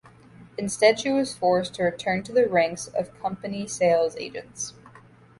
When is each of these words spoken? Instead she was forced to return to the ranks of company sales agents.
Instead 0.57 0.99
she 0.99 1.11
was 1.11 1.37
forced 1.37 1.75
to 1.75 1.83
return 1.83 2.23
to 2.23 2.31
the 2.31 2.49
ranks 2.49 2.87
of 2.87 3.13
company 3.21 3.67
sales 3.67 4.15
agents. 4.15 4.73